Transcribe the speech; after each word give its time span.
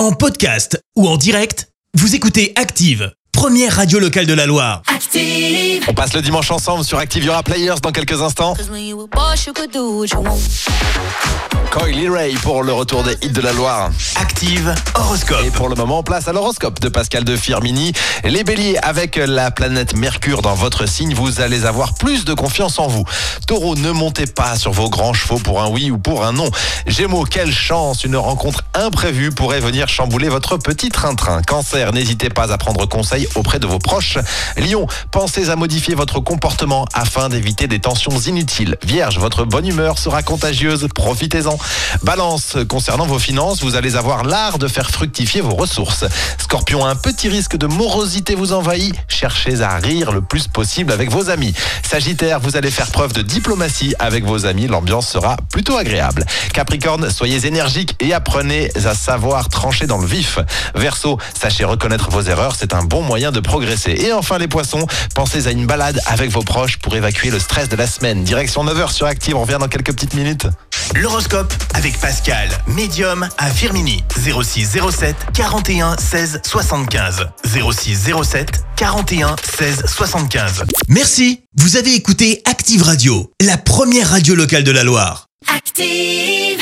En 0.00 0.12
podcast 0.12 0.82
ou 0.96 1.06
en 1.06 1.18
direct, 1.18 1.68
vous 1.92 2.14
écoutez 2.14 2.54
Active, 2.56 3.12
première 3.32 3.76
radio 3.76 3.98
locale 3.98 4.24
de 4.24 4.32
la 4.32 4.46
Loire. 4.46 4.80
Active. 4.86 5.84
On 5.88 5.92
passe 5.92 6.14
le 6.14 6.22
dimanche 6.22 6.50
ensemble 6.50 6.84
sur 6.84 6.96
Active. 6.96 7.22
Il 7.22 7.26
y 7.26 7.28
aura 7.28 7.42
Players 7.42 7.80
dans 7.82 7.92
quelques 7.92 8.22
instants. 8.22 8.54
Coily 11.70 12.08
Ray 12.08 12.34
pour 12.34 12.64
le 12.64 12.72
retour 12.72 13.04
des 13.04 13.16
hits 13.22 13.30
de 13.30 13.40
la 13.40 13.52
Loire. 13.52 13.90
Active 14.16 14.74
horoscope. 14.96 15.44
Et 15.44 15.50
pour 15.50 15.68
le 15.68 15.76
moment, 15.76 16.02
place 16.02 16.26
à 16.26 16.32
l'horoscope 16.32 16.80
de 16.80 16.88
Pascal 16.88 17.22
de 17.22 17.36
Firmini. 17.36 17.92
Les 18.24 18.42
béliers, 18.42 18.76
avec 18.82 19.14
la 19.14 19.52
planète 19.52 19.94
Mercure 19.94 20.42
dans 20.42 20.56
votre 20.56 20.86
signe, 20.86 21.14
vous 21.14 21.40
allez 21.40 21.66
avoir 21.66 21.94
plus 21.94 22.24
de 22.24 22.34
confiance 22.34 22.80
en 22.80 22.88
vous. 22.88 23.04
Taureau, 23.46 23.76
ne 23.76 23.92
montez 23.92 24.26
pas 24.26 24.56
sur 24.56 24.72
vos 24.72 24.90
grands 24.90 25.12
chevaux 25.12 25.38
pour 25.38 25.62
un 25.62 25.68
oui 25.68 25.92
ou 25.92 25.98
pour 25.98 26.24
un 26.24 26.32
non. 26.32 26.50
Gémeaux, 26.88 27.22
quelle 27.22 27.52
chance, 27.52 28.02
une 28.02 28.16
rencontre 28.16 28.64
imprévue 28.74 29.30
pourrait 29.30 29.60
venir 29.60 29.88
chambouler 29.88 30.28
votre 30.28 30.56
petit 30.56 30.88
train-train. 30.88 31.40
Cancer, 31.42 31.92
n'hésitez 31.92 32.30
pas 32.30 32.52
à 32.52 32.58
prendre 32.58 32.84
conseil 32.86 33.28
auprès 33.36 33.60
de 33.60 33.68
vos 33.68 33.78
proches. 33.78 34.18
Lion, 34.56 34.88
pensez 35.12 35.50
à 35.50 35.56
modifier 35.56 35.94
votre 35.94 36.18
comportement 36.18 36.84
afin 36.94 37.28
d'éviter 37.28 37.68
des 37.68 37.78
tensions 37.78 38.18
inutiles. 38.18 38.76
Vierge, 38.82 39.20
votre 39.20 39.44
bonne 39.44 39.68
humeur 39.68 39.98
sera 39.98 40.24
contagieuse, 40.24 40.88
profitez-en. 40.92 41.59
Balance, 42.02 42.56
concernant 42.68 43.06
vos 43.06 43.18
finances, 43.18 43.62
vous 43.62 43.76
allez 43.76 43.96
avoir 43.96 44.24
l'art 44.24 44.58
de 44.58 44.68
faire 44.68 44.90
fructifier 44.90 45.40
vos 45.40 45.54
ressources. 45.54 46.04
Scorpion, 46.38 46.86
un 46.86 46.96
petit 46.96 47.28
risque 47.28 47.56
de 47.56 47.66
morosité 47.66 48.34
vous 48.34 48.52
envahit. 48.52 48.94
Cherchez 49.08 49.60
à 49.60 49.76
rire 49.76 50.12
le 50.12 50.20
plus 50.20 50.48
possible 50.48 50.92
avec 50.92 51.10
vos 51.10 51.30
amis. 51.30 51.54
Sagittaire, 51.88 52.40
vous 52.40 52.56
allez 52.56 52.70
faire 52.70 52.90
preuve 52.90 53.12
de 53.12 53.22
diplomatie 53.22 53.94
avec 53.98 54.24
vos 54.24 54.46
amis. 54.46 54.66
L'ambiance 54.66 55.08
sera 55.08 55.36
plutôt 55.50 55.76
agréable. 55.76 56.24
Capricorne, 56.52 57.10
soyez 57.10 57.46
énergique 57.46 57.96
et 58.00 58.12
apprenez 58.12 58.70
à 58.84 58.94
savoir 58.94 59.48
trancher 59.48 59.86
dans 59.86 59.98
le 59.98 60.06
vif. 60.06 60.38
Verseau, 60.74 61.18
sachez 61.38 61.64
reconnaître 61.64 62.10
vos 62.10 62.22
erreurs. 62.22 62.54
C'est 62.58 62.74
un 62.74 62.84
bon 62.84 63.02
moyen 63.02 63.32
de 63.32 63.40
progresser. 63.40 63.92
Et 63.92 64.12
enfin, 64.12 64.38
les 64.38 64.48
poissons, 64.48 64.86
pensez 65.14 65.46
à 65.46 65.50
une 65.50 65.66
balade 65.66 66.00
avec 66.06 66.30
vos 66.30 66.42
proches 66.42 66.78
pour 66.78 66.94
évacuer 66.96 67.30
le 67.30 67.38
stress 67.38 67.68
de 67.68 67.76
la 67.76 67.86
semaine. 67.86 68.24
Direction 68.24 68.64
9h 68.64 68.92
sur 68.92 69.06
Active. 69.06 69.36
On 69.36 69.42
revient 69.42 69.58
dans 69.60 69.68
quelques 69.68 69.92
petites 69.92 70.14
minutes. 70.14 70.46
L'horoscope 70.94 71.52
avec 71.74 71.98
Pascal, 71.98 72.48
médium 72.66 73.28
à 73.38 73.50
Firmini. 73.50 74.02
06 74.16 74.78
07 74.90 75.16
41 75.34 75.96
16 75.96 76.40
75. 76.44 77.28
06 77.44 78.10
07 78.22 78.64
41 78.76 79.36
16 79.42 79.84
75. 79.86 80.64
Merci. 80.88 81.42
Vous 81.56 81.76
avez 81.76 81.94
écouté 81.94 82.42
Active 82.44 82.82
Radio, 82.82 83.30
la 83.40 83.56
première 83.56 84.10
radio 84.10 84.34
locale 84.34 84.64
de 84.64 84.70
la 84.72 84.84
Loire. 84.84 85.26
Active. 85.54 86.59